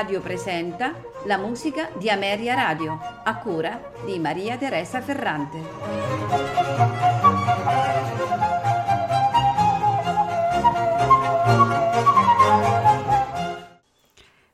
Radio 0.00 0.22
presenta 0.22 0.98
la 1.26 1.36
musica 1.36 1.90
di 1.98 2.08
Ameria 2.08 2.54
Radio, 2.54 2.98
a 3.22 3.36
cura 3.36 3.92
di 4.06 4.18
Maria 4.18 4.56
Teresa 4.56 5.02
Ferrante. 5.02 5.58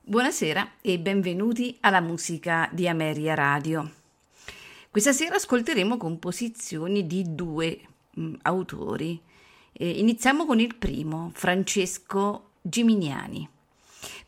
Buonasera 0.01 0.69
e 0.81 0.99
benvenuti 0.99 1.77
alla 1.79 2.01
musica 2.01 2.69
di 2.73 2.89
Ameria 2.89 3.35
Radio. 3.35 3.89
Questa 4.91 5.13
sera 5.13 5.37
ascolteremo 5.37 5.97
composizioni 5.97 7.07
di 7.07 7.37
due 7.37 7.81
mh, 8.11 8.21
mm, 8.21 8.35
autori. 8.43 9.21
Eh, 9.71 9.91
iniziamo 9.91 10.45
con 10.45 10.59
il 10.59 10.75
primo, 10.75 11.31
Francesco 11.35 12.51
Gimignani. 12.61 13.55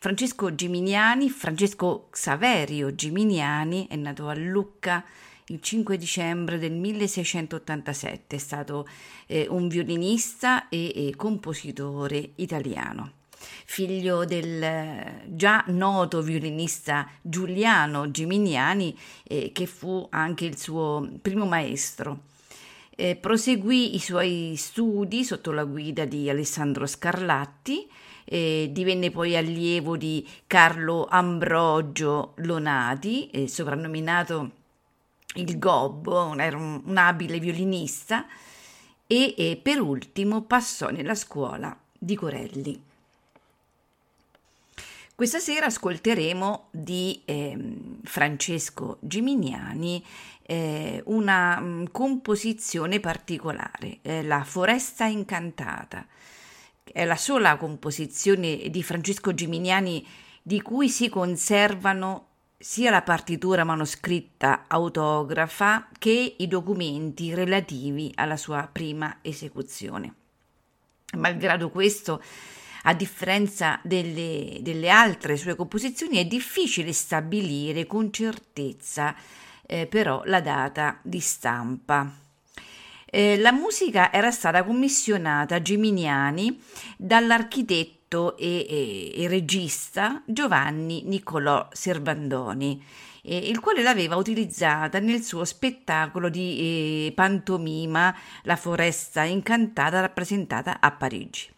Francesco 0.01 0.55
Gimignani, 0.55 1.29
Francesco 1.29 2.07
Xaverio 2.09 2.95
Gimignani, 2.95 3.85
è 3.89 3.97
nato 3.97 4.29
a 4.29 4.33
Lucca 4.33 5.03
il 5.47 5.59
5 5.61 5.97
dicembre 5.97 6.57
del 6.57 6.71
1687, 6.71 8.37
è 8.37 8.39
stato 8.39 8.87
eh, 9.27 9.45
un 9.49 9.67
violinista 9.67 10.69
e, 10.69 10.93
e, 10.95 11.15
compositore 11.17 12.31
italiano. 12.35 13.11
Figlio 13.65 14.23
del 14.23 14.63
eh, 14.63 15.23
già 15.27 15.65
noto 15.67 16.21
violinista 16.21 17.05
Giuliano 17.21 18.09
Gimignani, 18.09 18.97
eh, 19.23 19.51
che 19.51 19.65
fu 19.65 20.07
anche 20.11 20.45
il 20.45 20.57
suo 20.57 21.09
primo 21.21 21.45
maestro. 21.45 22.21
Eh, 22.95 23.17
proseguì 23.17 23.95
i 23.95 23.99
suoi 23.99 24.53
studi 24.55 25.25
sotto 25.25 25.51
la 25.51 25.65
guida 25.65 26.05
di 26.05 26.29
Alessandro 26.29 26.85
Scarlatti 26.85 27.85
eh, 28.29 28.69
divenne 28.71 29.09
poi 29.09 29.35
allievo 29.35 29.97
di 29.97 30.27
Carlo 30.45 31.07
Ambrogio 31.09 32.33
Lonati, 32.37 33.29
eh, 33.31 33.47
soprannominato 33.47 34.51
il 35.35 35.57
Gobbo, 35.57 36.37
era 36.37 36.55
un, 36.55 36.81
un 36.85 36.97
abile 36.97 37.39
violinista, 37.39 38.27
e, 39.07 39.33
e 39.35 39.59
per 39.61 39.81
ultimo 39.81 40.43
passò 40.43 40.89
nella 40.89 41.15
scuola 41.15 41.75
di 41.97 42.15
Corelli. 42.15 42.83
Questa 45.15 45.39
sera 45.39 45.65
ascolteremo 45.65 46.67
di 46.71 47.21
eh, 47.25 47.57
Francesco 48.03 48.97
Gimignani 49.01 50.01
eh, 50.43 51.01
una 51.07 51.59
mm, 51.59 51.85
composizione 51.91 52.99
particolare, 52.99 53.97
eh, 54.01 54.23
La 54.23 54.43
foresta 54.45 55.05
incantata, 55.05 56.05
è 56.91 57.05
la 57.05 57.15
sola 57.15 57.57
composizione 57.57 58.69
di 58.69 58.83
Francesco 58.83 59.33
Gimignani 59.33 60.05
di 60.41 60.61
cui 60.61 60.89
si 60.89 61.09
conservano 61.09 62.27
sia 62.57 62.91
la 62.91 63.01
partitura 63.01 63.63
manoscritta 63.63 64.65
autografa 64.67 65.87
che 65.97 66.35
i 66.37 66.47
documenti 66.47 67.33
relativi 67.33 68.11
alla 68.15 68.35
sua 68.35 68.67
prima 68.71 69.19
esecuzione. 69.21 70.13
Malgrado 71.17 71.69
questo, 71.69 72.21
a 72.83 72.93
differenza 72.93 73.79
delle, 73.83 74.59
delle 74.61 74.89
altre 74.89 75.37
sue 75.37 75.55
composizioni, 75.55 76.17
è 76.17 76.25
difficile 76.25 76.91
stabilire 76.91 77.85
con 77.87 78.11
certezza 78.11 79.15
eh, 79.65 79.85
però 79.85 80.23
la 80.25 80.41
data 80.41 80.99
di 81.03 81.19
stampa. 81.19 82.11
Eh, 83.11 83.37
la 83.37 83.51
musica 83.51 84.11
era 84.11 84.29
stata 84.29 84.63
commissionata 84.63 85.55
a 85.55 85.61
Geminiani 85.61 86.61
dall'architetto 86.95 88.37
e, 88.37 88.65
e, 88.69 89.23
e 89.23 89.27
regista 89.27 90.21
Giovanni 90.25 91.01
Niccolò 91.05 91.67
Servandoni, 91.71 92.83
eh, 93.23 93.37
il 93.37 93.59
quale 93.59 93.81
l'aveva 93.81 94.15
utilizzata 94.15 94.99
nel 94.99 95.23
suo 95.23 95.43
spettacolo 95.43 96.29
di 96.29 97.07
eh, 97.07 97.11
pantomima 97.13 98.15
La 98.43 98.55
foresta 98.55 99.23
incantata 99.23 100.01
rappresentata 100.01 100.79
a 100.79 100.91
Parigi. 100.91 101.49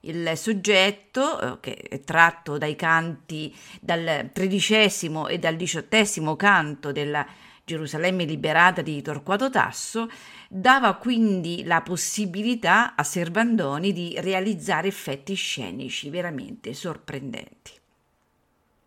Il 0.00 0.32
soggetto, 0.36 1.40
eh, 1.40 1.60
che 1.60 1.74
è 1.74 2.00
tratto 2.00 2.58
dai 2.58 2.74
canti 2.74 3.54
dal 3.80 4.30
tredicesimo 4.32 5.28
e 5.28 5.38
dal 5.38 5.54
diciottesimo 5.54 6.34
canto 6.34 6.90
della 6.90 7.24
Gerusalemme 7.68 8.24
liberata 8.24 8.80
di 8.80 9.02
Torquato 9.02 9.50
Tasso, 9.50 10.08
dava 10.48 10.94
quindi 10.94 11.62
la 11.64 11.82
possibilità 11.82 12.94
a 12.94 13.02
Servandoni 13.02 13.92
di 13.92 14.14
realizzare 14.18 14.88
effetti 14.88 15.34
scenici 15.34 16.08
veramente 16.08 16.72
sorprendenti. 16.72 17.72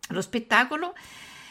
Lo 0.08 0.20
spettacolo 0.20 0.94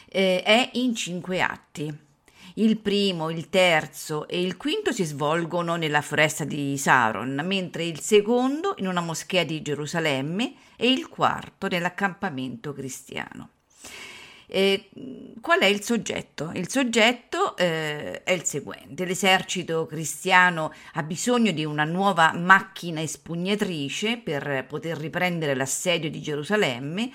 eh, 0.08 0.44
è 0.44 0.70
in 0.74 0.94
cinque 0.94 1.42
atti. 1.42 2.10
Il 2.56 2.78
primo, 2.80 3.30
il 3.30 3.48
terzo 3.48 4.28
e 4.28 4.42
il 4.42 4.58
quinto 4.58 4.92
si 4.92 5.06
svolgono 5.06 5.78
nella 5.78 6.02
foresta 6.02 6.44
di 6.44 6.78
Saron, 6.78 7.42
mentre 7.46 7.86
il 7.86 8.02
secondo 8.02 8.76
in 8.78 8.88
una 8.88 9.00
moschea 9.00 9.46
di 9.46 9.62
Gerusalemme 9.62 10.56
e 10.76 10.92
il 10.92 11.08
quarto 11.08 11.70
nell'accampamento 11.70 12.74
cristiano. 12.74 13.50
Eh, 14.54 14.90
qual 15.40 15.60
è 15.60 15.66
il 15.66 15.82
soggetto? 15.82 16.52
Il 16.56 16.70
soggetto 16.70 17.56
eh, 17.56 18.22
è 18.22 18.34
il 18.34 18.44
seguente. 18.44 19.06
L'esercito 19.06 19.86
cristiano 19.86 20.74
ha 20.96 21.04
bisogno 21.04 21.54
di 21.54 21.64
una 21.64 21.86
nuova 21.86 22.34
macchina 22.34 23.02
espugnatrice 23.02 24.18
per 24.18 24.66
poter 24.68 24.98
riprendere 24.98 25.56
l'assedio 25.56 26.10
di 26.10 26.22
Gerusalemme, 26.22 27.10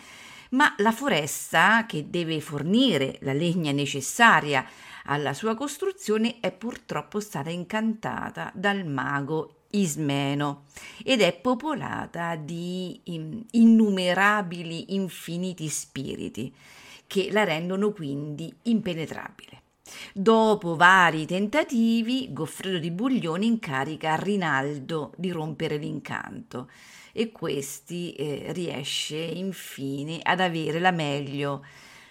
ma 0.53 0.75
la 0.79 0.93
foresta 0.93 1.85
che 1.85 2.09
deve 2.09 2.41
fornire 2.41 3.19
la 3.21 3.35
legna 3.35 3.71
necessaria 3.71 4.67
alla 5.05 5.35
sua 5.35 5.55
costruzione 5.55 6.41
è 6.41 6.53
purtroppo 6.53 7.21
stata 7.21 7.51
incantata 7.51 8.51
dal 8.55 8.87
mago 8.87 9.57
Ismeno 9.73 10.65
ed 11.05 11.21
è 11.21 11.35
popolata 11.35 12.35
di 12.35 12.99
innumerabili 13.51 14.95
infiniti 14.95 15.69
spiriti 15.69 16.55
che 17.07 17.31
la 17.31 17.45
rendono 17.45 17.93
quindi 17.93 18.53
impenetrabile. 18.63 19.63
Dopo 20.13 20.75
vari 20.75 21.27
tentativi, 21.27 22.33
Goffredo 22.33 22.79
di 22.79 22.91
Buglione 22.91 23.45
incarica 23.45 24.17
Rinaldo 24.17 25.13
di 25.17 25.31
rompere 25.31 25.77
l'incanto 25.77 26.69
e 27.13 27.31
questi 27.31 28.13
eh, 28.15 28.53
riesce 28.53 29.17
infine 29.17 30.19
ad 30.23 30.41
avere 30.41 30.81
la 30.81 30.91
meglio 30.91 31.65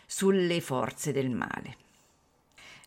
sulle 0.06 0.62
forze 0.62 1.12
del 1.12 1.30
male. 1.30 1.78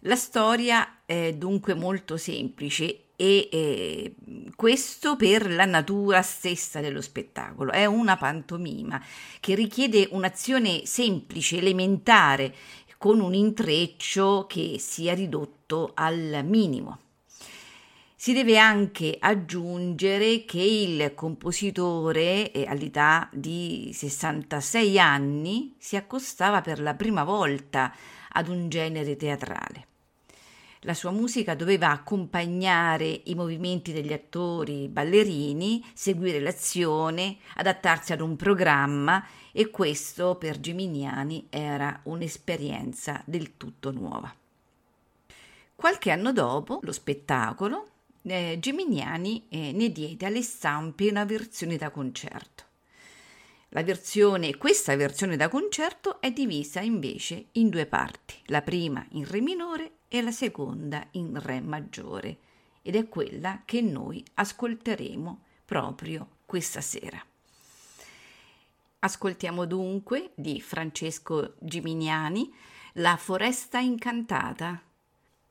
La 0.02 0.16
storia 0.16 1.00
è 1.04 1.34
dunque 1.34 1.74
molto 1.74 2.16
semplice 2.16 3.07
e 3.20 3.48
eh, 3.50 4.14
questo 4.54 5.16
per 5.16 5.52
la 5.52 5.64
natura 5.64 6.22
stessa 6.22 6.78
dello 6.78 7.00
spettacolo. 7.00 7.72
È 7.72 7.84
una 7.84 8.16
pantomima 8.16 9.02
che 9.40 9.56
richiede 9.56 10.06
un'azione 10.12 10.86
semplice, 10.86 11.56
elementare, 11.56 12.54
con 12.96 13.18
un 13.18 13.34
intreccio 13.34 14.46
che 14.48 14.76
sia 14.78 15.14
ridotto 15.14 15.90
al 15.94 16.42
minimo. 16.44 17.00
Si 18.14 18.32
deve 18.32 18.56
anche 18.56 19.16
aggiungere 19.18 20.44
che 20.44 20.62
il 20.62 21.12
compositore, 21.14 22.52
eh, 22.52 22.66
all'età 22.68 23.28
di 23.32 23.90
66 23.92 24.98
anni, 25.00 25.74
si 25.76 25.96
accostava 25.96 26.60
per 26.60 26.80
la 26.80 26.94
prima 26.94 27.24
volta 27.24 27.92
ad 28.30 28.46
un 28.46 28.68
genere 28.68 29.16
teatrale. 29.16 29.87
La 30.82 30.94
sua 30.94 31.10
musica 31.10 31.56
doveva 31.56 31.90
accompagnare 31.90 33.22
i 33.24 33.34
movimenti 33.34 33.92
degli 33.92 34.12
attori 34.12 34.86
ballerini, 34.86 35.84
seguire 35.92 36.38
l'azione, 36.38 37.38
adattarsi 37.56 38.12
ad 38.12 38.20
un 38.20 38.36
programma 38.36 39.26
e 39.50 39.70
questo 39.70 40.36
per 40.36 40.60
Gimignani 40.60 41.48
era 41.50 42.00
un'esperienza 42.04 43.20
del 43.24 43.56
tutto 43.56 43.90
nuova. 43.90 44.32
Qualche 45.74 46.10
anno 46.12 46.32
dopo 46.32 46.78
lo 46.82 46.92
spettacolo, 46.92 47.88
eh, 48.22 48.58
Gimignani 48.60 49.46
eh, 49.48 49.72
ne 49.72 49.90
diede 49.90 50.26
alle 50.26 50.42
stampe 50.42 51.08
una 51.08 51.24
versione 51.24 51.76
da 51.76 51.90
concerto. 51.90 52.66
Versione, 53.70 54.56
questa 54.56 54.96
versione 54.96 55.36
da 55.36 55.48
concerto 55.48 56.20
è 56.20 56.30
divisa 56.30 56.80
invece 56.80 57.46
in 57.52 57.68
due 57.68 57.86
parti, 57.86 58.34
la 58.46 58.62
prima 58.62 59.04
in 59.10 59.26
Re 59.28 59.40
minore 59.40 59.92
e 60.08 60.22
la 60.22 60.30
seconda 60.30 61.06
in 61.12 61.38
Re 61.40 61.60
maggiore, 61.60 62.38
ed 62.82 62.96
è 62.96 63.08
quella 63.08 63.62
che 63.64 63.80
noi 63.82 64.24
ascolteremo 64.34 65.42
proprio 65.64 66.28
questa 66.46 66.80
sera. 66.80 67.22
Ascoltiamo 69.00 69.64
dunque 69.64 70.32
di 70.34 70.60
Francesco 70.60 71.54
Gimignani 71.60 72.52
La 72.94 73.16
foresta 73.16 73.78
incantata. 73.78 74.82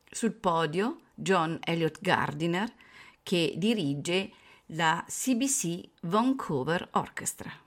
Sul 0.10 0.34
podio 0.34 1.02
John 1.14 1.58
Elliott 1.64 2.02
Gardiner 2.02 2.74
che 3.24 3.54
dirige 3.58 4.32
la 4.68 5.06
CBC 5.08 5.90
Vancouver 6.02 6.90
Orchestra. 6.94 7.67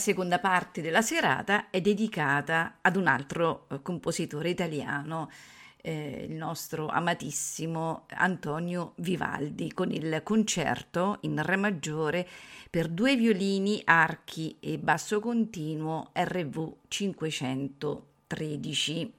Seconda 0.00 0.40
parte 0.40 0.82
della 0.82 1.02
serata 1.02 1.70
è 1.70 1.80
dedicata 1.80 2.78
ad 2.80 2.96
un 2.96 3.06
altro 3.06 3.66
eh, 3.68 3.80
compositore 3.82 4.50
italiano, 4.50 5.30
eh, 5.82 6.26
il 6.28 6.34
nostro 6.34 6.88
amatissimo 6.88 8.06
Antonio 8.14 8.94
Vivaldi, 8.96 9.72
con 9.72 9.92
il 9.92 10.22
concerto 10.24 11.18
in 11.20 11.40
Re 11.40 11.54
maggiore 11.54 12.26
per 12.68 12.88
due 12.88 13.14
violini, 13.14 13.80
archi 13.84 14.56
e 14.58 14.78
basso 14.78 15.20
continuo 15.20 16.10
RV 16.12 16.72
513. 16.88 19.12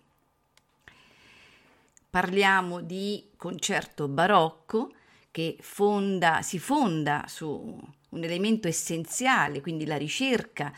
Parliamo 2.10 2.82
di 2.82 3.30
concerto 3.38 4.10
barocco 4.10 4.92
che 5.32 5.58
fonda, 5.62 6.42
si 6.42 6.60
fonda 6.60 7.24
su 7.28 7.80
un 8.10 8.24
elemento 8.24 8.68
essenziale, 8.68 9.62
quindi 9.62 9.86
la 9.86 9.98
ricerca 9.98 10.74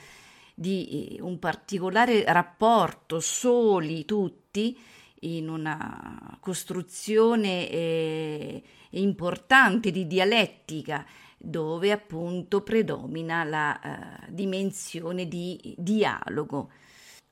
di 0.54 1.16
eh, 1.18 1.22
un 1.22 1.40
particolare 1.40 2.24
rapporto 2.32 3.20
soli 3.20 4.06
tutti 4.06 4.80
in 5.22 5.50
una 5.50 6.38
costruzione 6.40 7.70
eh, 7.70 8.64
importante 8.92 9.90
di 9.90 10.06
dialettica 10.06 11.06
dove 11.38 11.92
appunto 11.92 12.62
predomina 12.62 13.44
la 13.44 13.80
uh, 13.84 14.32
dimensione 14.32 15.28
di 15.28 15.76
dialogo. 15.78 16.72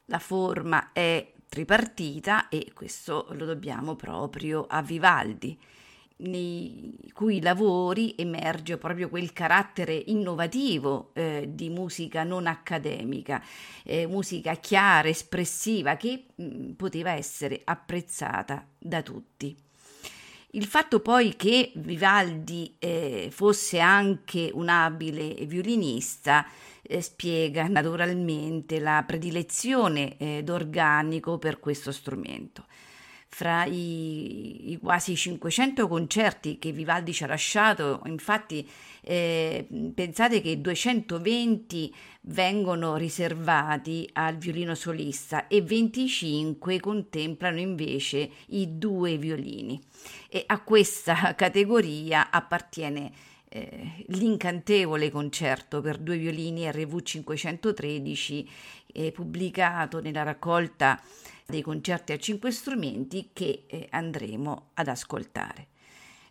La 0.05 0.19
forma 0.19 0.91
è 0.91 1.32
tripartita 1.47 2.49
e 2.49 2.72
questo 2.74 3.28
lo 3.32 3.45
dobbiamo 3.45 3.95
proprio 3.95 4.65
a 4.67 4.82
Vivaldi 4.82 5.57
nei 6.22 6.97
cui 7.13 7.41
lavori 7.41 8.15
emerge 8.17 8.78
proprio 8.78 9.09
quel 9.09 9.34
carattere 9.34 9.93
innovativo 10.07 11.11
eh, 11.13 11.49
di 11.49 11.69
musica 11.69 12.24
non 12.24 12.47
accademica, 12.47 13.43
eh, 13.84 14.07
musica 14.07 14.55
chiara, 14.55 15.07
espressiva, 15.07 15.95
che 15.95 16.26
mh, 16.36 16.43
mm, 16.43 16.72
poteva 16.72 17.11
essere 17.11 17.61
apprezzata 17.63 18.65
da 18.78 19.01
tutti. 19.01 19.55
Il 20.53 20.65
fatto 20.65 20.99
poi 20.99 21.36
che 21.38 21.72
Vivaldi 21.76 22.76
eh, 22.78 23.30
fosse 23.32 23.80
anche 23.80 24.49
un 24.53 24.67
abile 24.67 25.34
violinista 25.45 26.45
eh, 26.82 27.01
spiega 27.01 27.67
naturalmente 27.67 28.80
la 28.80 29.03
predilezione 29.07 30.17
eh, 30.17 30.41
d'organico 30.43 31.38
per 31.38 31.59
questo 31.59 31.93
strumento 31.93 32.65
fra 33.34 33.63
i, 33.63 34.71
i, 34.71 34.77
quasi 34.77 35.15
500 35.15 35.88
concerti 35.88 36.59
che 36.59 36.73
Vivaldi 36.73 37.13
ci 37.13 37.23
ha 37.23 37.27
lasciato, 37.27 38.01
infatti 38.05 38.69
eh, 38.99 39.65
pensate 39.95 40.41
che 40.41 40.59
220 40.59 41.95
vengono 42.23 42.97
riservati 42.97 44.07
al 44.13 44.36
violino 44.36 44.75
solista 44.75 45.47
e 45.47 45.61
25 45.61 46.82
contemplano 46.82 47.59
invece 47.59 48.29
i 48.47 48.77
due 48.77 49.17
violini. 49.17 49.82
E 50.29 50.43
a 50.45 50.61
questa 50.61 51.34
categoria 51.34 52.32
appartiene 52.32 53.11
eh, 53.47 54.03
l'incantevole 54.07 55.09
concerto 55.09 55.79
per 55.79 55.97
due 55.97 56.17
violini 56.17 56.69
RV 56.69 57.01
513 57.01 58.49
eh, 58.93 59.11
pubblicato 59.13 60.01
nella 60.01 60.23
raccolta 60.23 61.01
dei 61.52 61.62
concerti 61.62 62.14
a 62.14 62.18
cinque 62.18 62.49
strumenti 62.49 63.30
che 63.34 63.66
eh, 63.68 63.88
andremo 63.91 64.72
ad 64.74 64.88
ascoltare. 64.88 65.68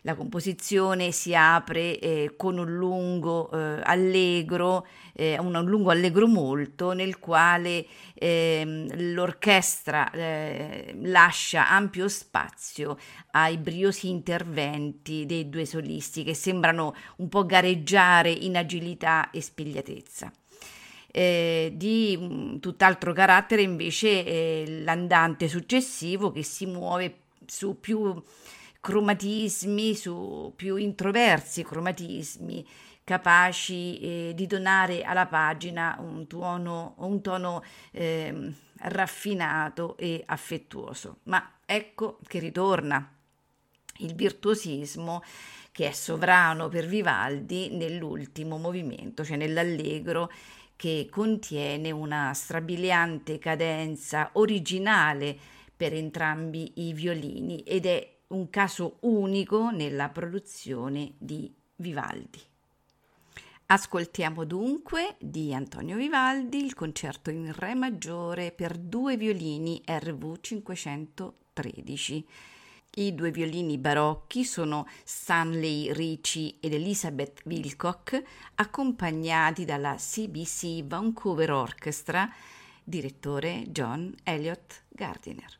La 0.03 0.14
composizione 0.14 1.12
si 1.12 1.35
apre 1.35 1.99
eh, 1.99 2.35
con 2.37 2.57
un 2.57 2.75
lungo 2.75 3.51
eh, 3.51 3.83
allegro, 3.85 4.87
eh, 5.12 5.39
un, 5.39 5.55
un, 5.55 5.66
lungo 5.66 5.91
allegro 5.91 6.27
molto, 6.27 6.93
nel 6.93 7.18
quale 7.18 7.85
ehm, 8.14 9.12
l'orchestra 9.12 10.11
eh, 10.11 10.97
lascia 11.03 11.68
ampio 11.68 12.09
spazio 12.09 12.97
ai 13.33 13.59
briosi 13.59 14.09
interventi 14.09 15.27
dei 15.27 15.51
due 15.51 15.66
solisti 15.66 16.25
che 16.25 16.35
sembrano 16.35 16.95
un 17.16 17.29
po' 17.29 17.45
gareggiare 17.45 18.31
in 18.31 18.57
agilità 18.57 19.31
e 19.31 19.43
spigliatezza. 19.43 20.33
Eh, 21.13 21.73
di 21.75 22.17
mh, 22.17 22.61
tutt'altro 22.61 23.13
carattere 23.13 23.63
invece 23.63 24.25
eh, 24.25 24.83
l'andante 24.85 25.49
successivo 25.49 26.31
che 26.31 26.45
si 26.45 26.67
muove 26.67 27.23
su 27.47 27.81
più 27.81 28.23
cromatismi, 28.81 29.95
su 29.97 30.53
più 30.55 30.77
introversi 30.77 31.65
cromatismi 31.65 32.65
capaci 33.03 33.99
eh, 33.99 34.33
di 34.37 34.47
donare 34.47 35.03
alla 35.03 35.27
pagina 35.27 35.97
un 35.99 36.29
tono, 36.29 36.95
un 36.99 37.21
tono 37.21 37.63
eh, 37.91 38.53
raffinato 38.83 39.97
e 39.97 40.23
affettuoso. 40.25 41.19
Ma 41.25 41.57
ecco 41.67 42.21
che 42.25 42.39
ritorna 42.39 43.13
il 43.99 44.15
virtuosismo 44.15 45.23
che 45.73 45.89
è 45.89 45.93
sovrano 45.93 46.69
per 46.69 46.87
Vivaldi 46.87 47.71
nell'ultimo 47.71 48.59
movimento, 48.59 49.25
cioè 49.25 49.37
nell'allegro 49.37 50.31
che 50.81 51.09
contiene 51.11 51.91
una 51.91 52.33
strabiliante 52.33 53.39
cadenza 53.39 54.31
originale 54.33 55.37
per 55.76 55.93
entrambi 55.93 56.72
i 56.76 56.95
violini 56.95 57.59
ed 57.64 57.85
è 57.85 58.16
un 58.28 58.49
caso 58.49 58.97
unico 59.01 59.68
nella 59.68 60.09
produzione 60.09 61.12
di 61.18 61.53
Vivaldi. 61.76 62.41
Ascoltiamo 63.66 64.47
dunque 64.47 65.16
di 65.18 65.53
Antonio 65.53 65.99
Vivaldi 65.99 66.64
il 66.64 66.72
concerto 66.72 67.28
in 67.28 67.53
Re 67.55 67.74
maggiore 67.74 68.51
per 68.51 68.78
due 68.78 69.18
violini 69.18 69.83
RV 69.85 70.41
513 70.41 72.26
i 73.01 73.14
due 73.14 73.30
violini 73.30 73.78
barocchi 73.78 74.44
sono 74.44 74.86
Stanley 75.05 75.92
Ricci 75.92 76.59
ed 76.61 76.74
Elizabeth 76.74 77.40
Wilcock, 77.44 78.22
accompagnati 78.57 79.64
dalla 79.64 79.94
CBC 79.94 80.84
Vancouver 80.84 81.51
Orchestra, 81.51 82.30
direttore 82.84 83.64
John 83.68 84.14
Elliott 84.22 84.82
Gardiner. 84.88 85.60